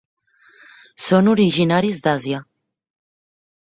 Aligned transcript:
Són 1.09 1.29
originaris 1.35 1.99
d'Àsia. 2.07 2.43